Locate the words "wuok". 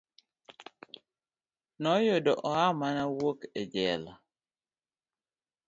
3.15-3.39